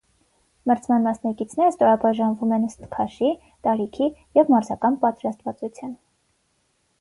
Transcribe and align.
Մրցման 0.69 1.03
մասնակիցները 1.07 1.73
ստորաբաժանվում 1.73 2.55
են 2.57 2.65
ըստ 2.69 2.87
քաշի, 2.95 3.29
տարիքի 3.69 4.09
ու 4.39 4.45
մարզական 4.55 4.99
պատրաստվածության։ 5.05 5.95